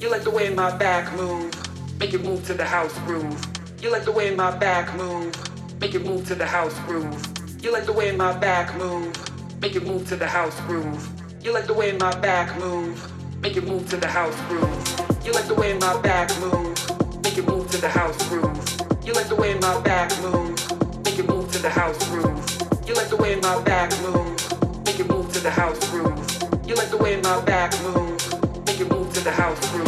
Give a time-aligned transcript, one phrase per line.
[0.00, 1.52] You like the way my back move,
[1.98, 3.36] make it move to the house groove.
[3.82, 5.34] You like the way my back move,
[5.80, 7.20] make it move to the house groove.
[7.60, 9.12] You like the way my back move,
[9.60, 11.08] make it move to the house groove.
[11.42, 12.96] You like the way my back move,
[13.42, 15.24] make it move to the house groove.
[15.24, 19.04] You like the way my back move, make it move to the house groove.
[19.04, 22.86] You like the way my back move, make it move to the house groove.
[22.86, 26.68] You like the way my back move, make it move to the house groove.
[26.68, 29.87] You like the way my back move, make it move to the house groove.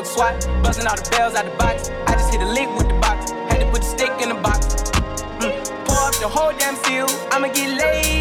[0.00, 0.46] motherfucker swat.
[0.48, 1.90] All the bells out the box.
[2.06, 3.30] I just hit a link with the box.
[3.30, 4.66] Had to put the stick in the box.
[5.40, 5.86] Mm.
[5.86, 7.10] Pour up the whole damn field.
[7.30, 8.15] I'ma get laid.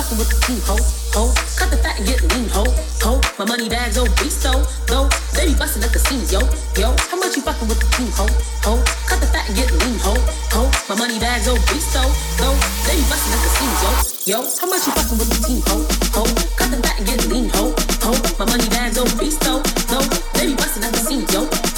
[0.00, 0.80] Fucking with the team, ho,
[1.12, 1.28] ho.
[1.60, 2.64] Cut the fat and get lean, ho,
[3.04, 3.20] ho.
[3.36, 5.04] My money bags oh, obese, so go.
[5.36, 6.40] They busting at the scenes, yo,
[6.72, 6.96] yo.
[7.12, 8.24] How much you fucking with the team, ho,
[8.64, 8.80] ho.
[9.04, 10.16] Cut the fat and get lean, ho,
[10.56, 10.72] ho.
[10.88, 12.00] My money bags oh, obese, so
[12.40, 12.48] go.
[12.88, 13.90] They be busting at the seams, yo,
[14.24, 14.38] yo.
[14.56, 15.84] How much you fucking with the team, ho,
[16.16, 16.24] ho.
[16.56, 17.68] Cut the fat and get lean, ho,
[18.00, 18.10] ho.
[18.40, 20.00] My money bags oh, obese, so go.
[20.32, 21.69] They be busting at the seams, yo.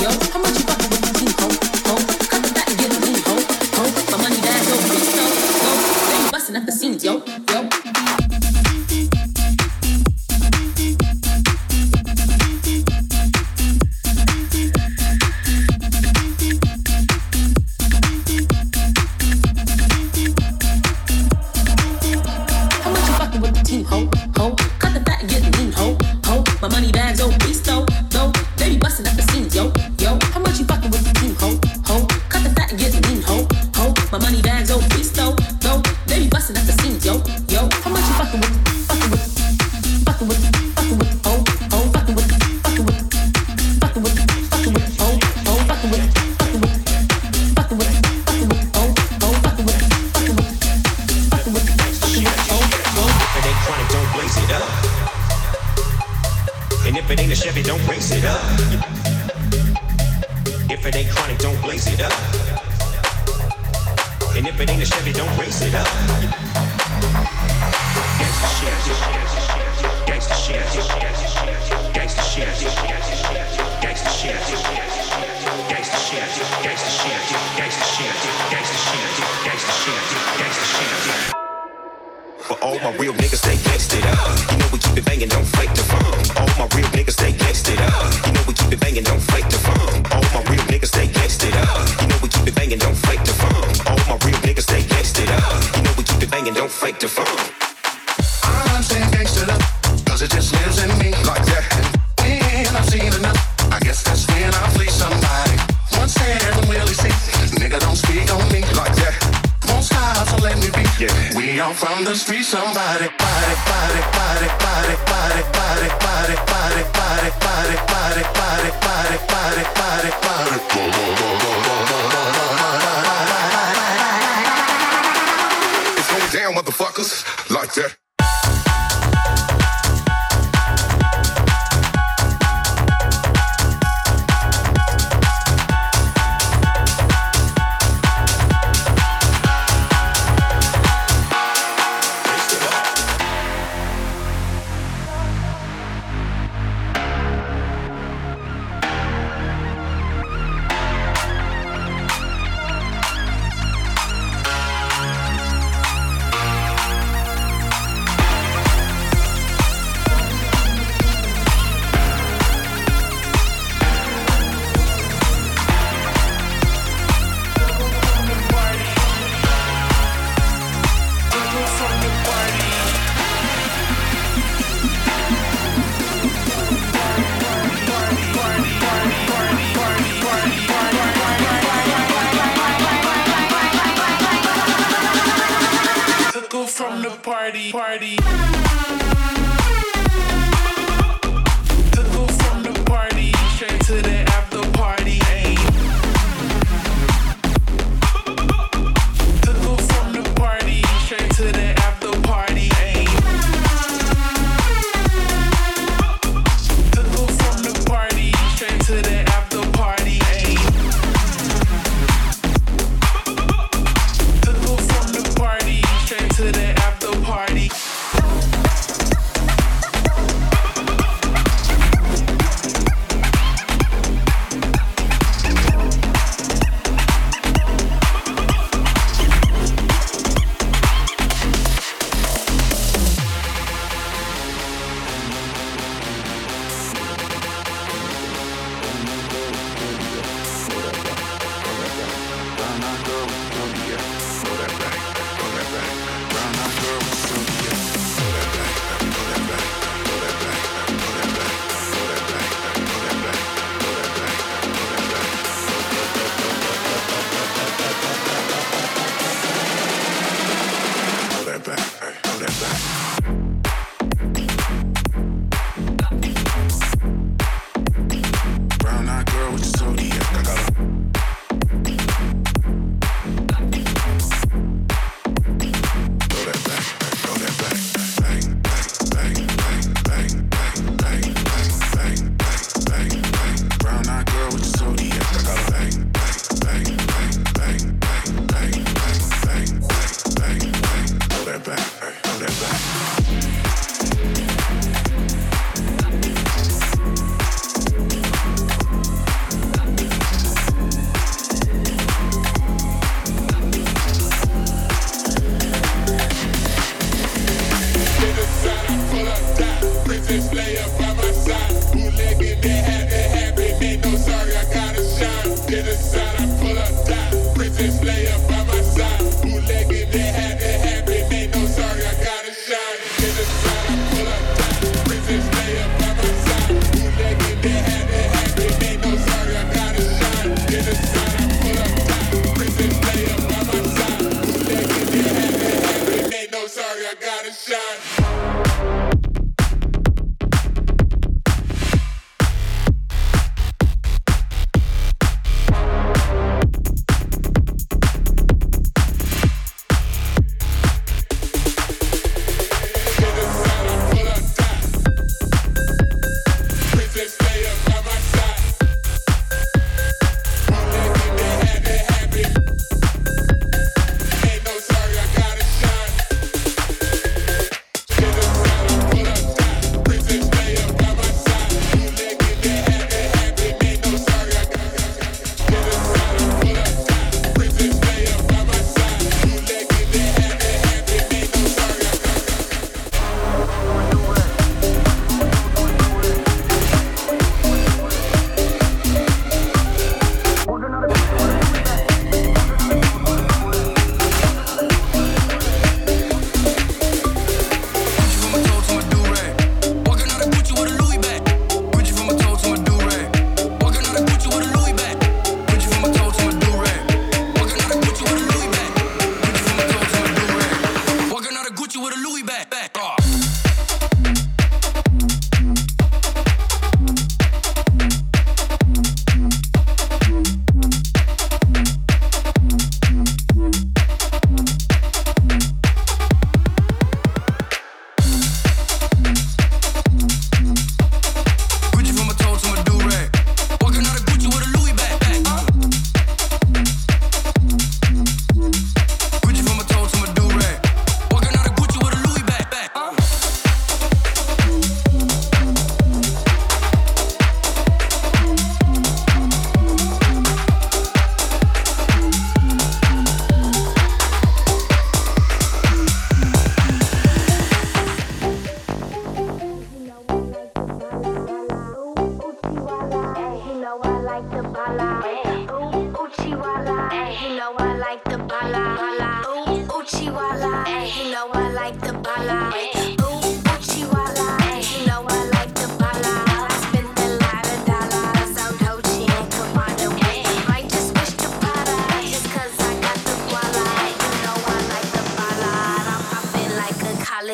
[316.38, 318.21] Pull up, down, resist, lay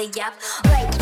[0.06, 0.38] belly.
[0.66, 0.97] Wake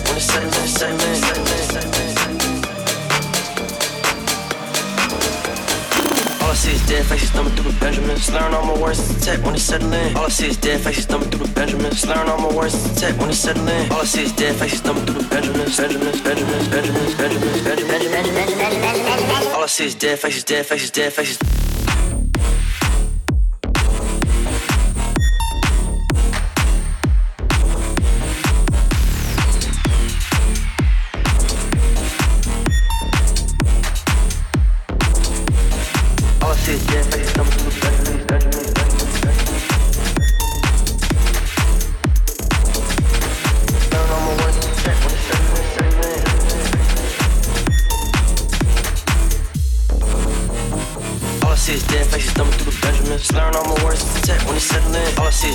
[0.00, 0.32] when it's.
[6.40, 8.22] All I see is dead faces thumbing through the Benjamins.
[8.24, 10.16] Slurring all my words to tech when it's settling.
[10.16, 12.00] All I see is dead faces thumbing through the Benjamins.
[12.00, 13.90] Slurring all my words to tech when it's settling.
[13.92, 15.76] All I see is dead faces thumbing through the Benjamins.
[15.76, 19.46] Benjamins, Benjamins, Benjamins, Benjamins, Benjamins.
[19.54, 21.61] All I see is dead faces, dead faces, dead faces.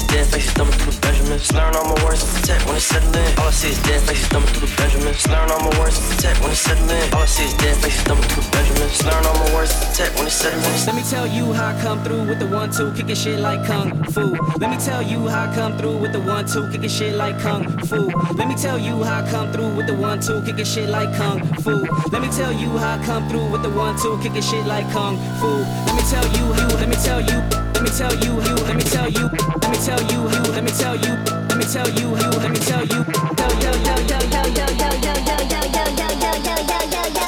[0.08, 1.52] Dead faces thumbing through the Benjamins.
[1.54, 3.32] Learn all my words to tech when it's settling.
[3.40, 5.28] All I see is dead faces thumbing through the Benjamins.
[5.28, 7.14] Learn all my words to tech when it's settling.
[7.14, 9.04] All I see is dead faces thumbing through the Benjamins.
[9.04, 10.86] Learn all my words to tech when it's settling.
[10.88, 13.66] Let me tell you how I come through with the one two, kicking shit like
[13.66, 14.36] kung fu.
[14.60, 17.40] Let me tell you how I come through with the one two, kicking shit like
[17.42, 18.10] kung fu.
[18.38, 21.12] Let me tell you how I come through with the one two, kicking shit like
[21.18, 21.86] kung fu.
[22.12, 24.90] Let me tell you how I come through with the one two, kicking shit like
[24.92, 25.50] kung fu.
[25.88, 28.76] Let me tell you, you, let me tell you, let me tell you, you, let
[28.76, 29.30] me tell you,
[29.62, 31.14] let me tell you, you, let me tell you,
[31.48, 33.06] let me tell you, you, let me tell you,
[33.38, 36.78] yo, yo, yo, yo, yo, yo, yo, yo, yo, yo, yo, yo, yo, yo, yo,
[36.90, 37.26] yo, yo.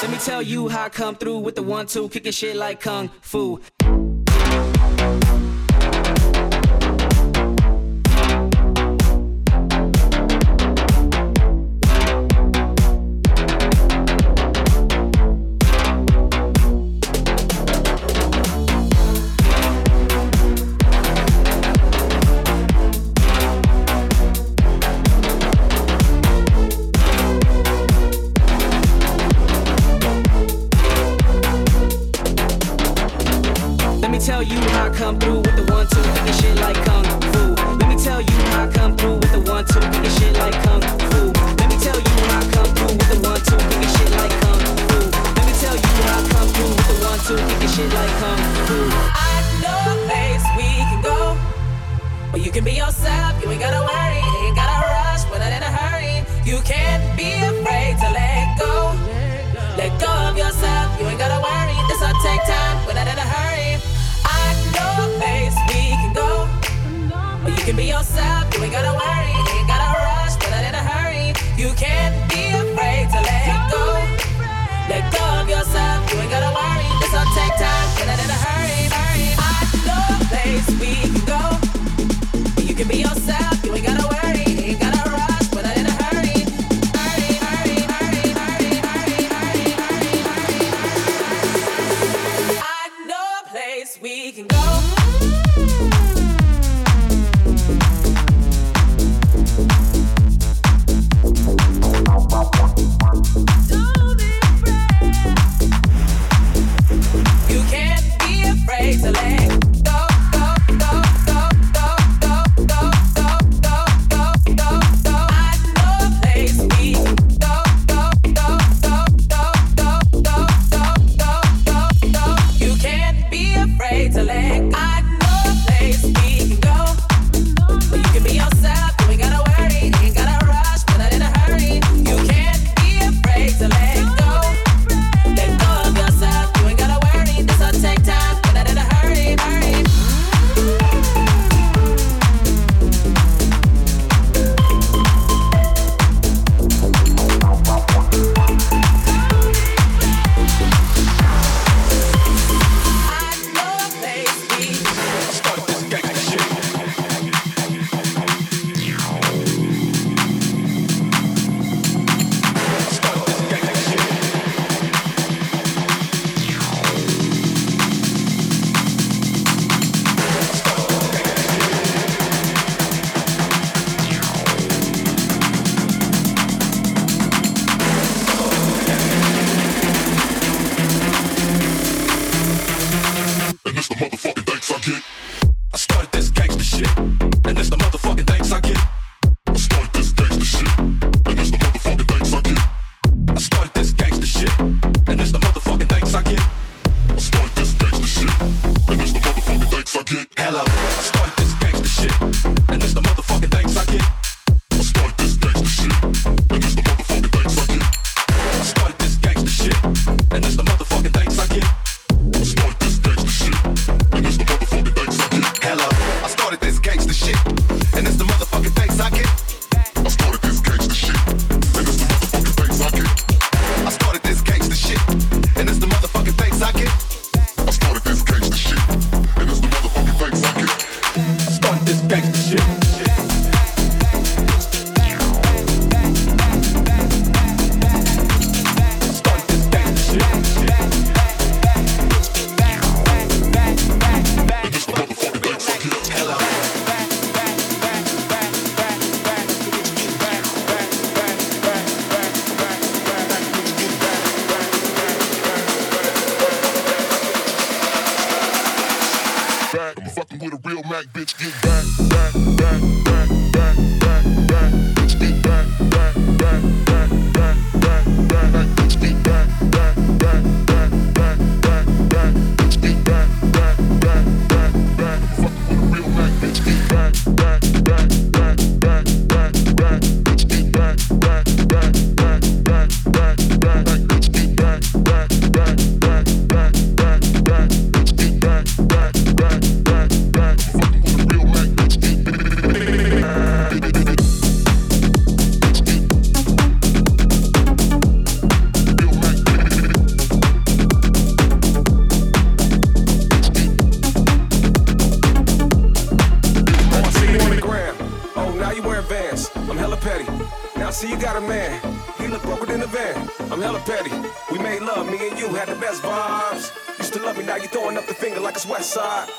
[0.00, 2.80] Let me tell you how I come through with the one two, kicking shit like
[2.80, 3.60] kung fu.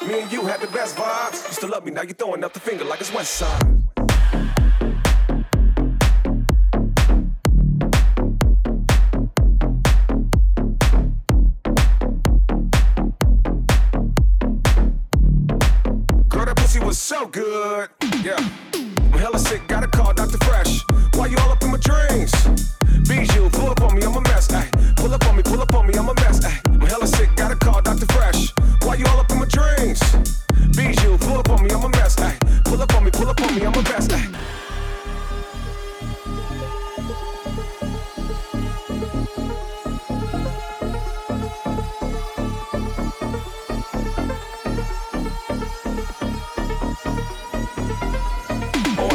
[0.07, 1.45] Me and you had the best vibes.
[1.47, 3.86] Used to love me, now you throwing up the finger like it's West Side.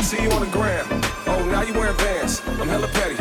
[0.02, 0.84] See you on the gram.
[1.26, 2.42] Oh, now you wearing Vans.
[2.60, 3.16] I'm hella petty.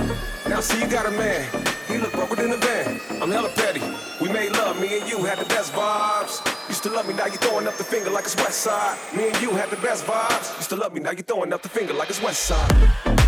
[0.49, 1.47] Now see you got a man.
[1.87, 2.99] He look broker than a van.
[3.21, 3.81] I'm hella petty.
[4.19, 6.41] We made love, me and you had the best vibes.
[6.67, 8.97] Used to love me, now you throwing up the finger like it's West Side.
[9.15, 10.57] Me and you had the best vibes.
[10.57, 13.20] Used to love me, now you throwing up the finger like it's West Side.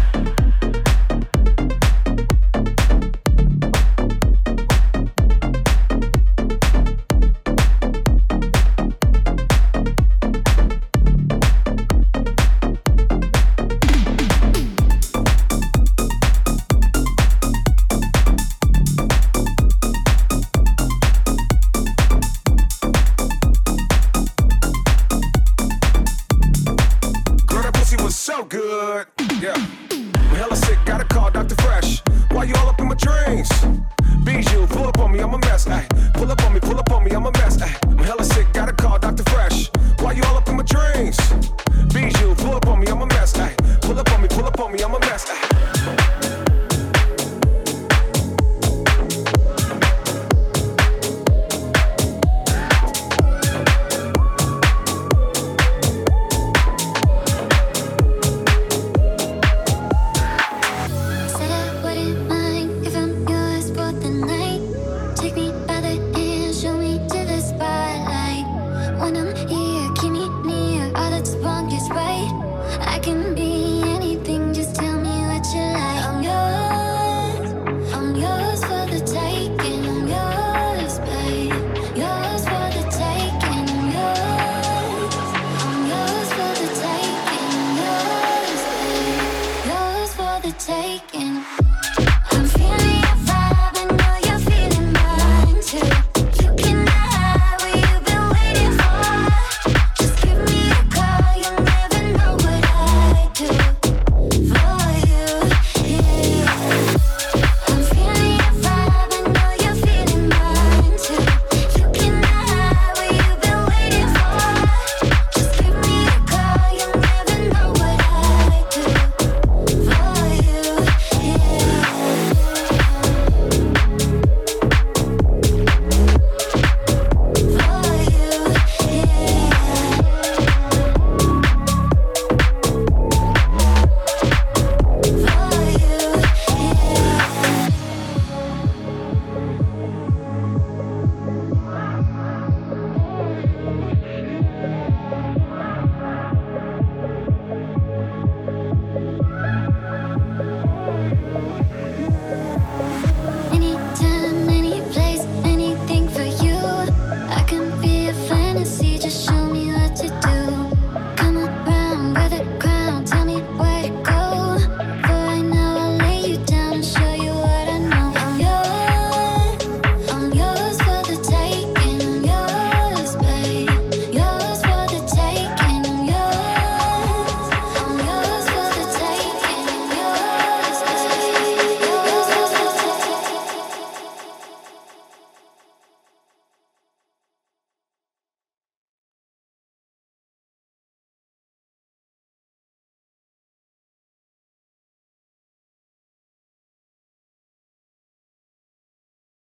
[29.03, 29.41] wreck.
[29.41, 29.53] Yeah.
[29.91, 31.55] I'm hella sick, gotta call Dr.
[31.55, 32.01] Fresh.
[32.31, 33.49] Why you all up in my dreams?
[34.23, 35.67] Bijou, pull up on me, I'm a mess.
[35.67, 35.87] Ay.
[36.13, 37.61] Pull up on me, pull up on me, I'm a mess.
[37.61, 37.75] Ay.
[37.87, 39.23] I'm hella sick, gotta call Dr.
[39.29, 39.69] Fresh.
[39.99, 41.17] Why you all up in my dreams?
[41.93, 43.37] Bijou, pull up on me, I'm a mess.
[43.37, 43.55] Ay.
[43.81, 45.25] Pull up on me, pull up on me, I'm a mess.
[45.29, 46.42] Ay.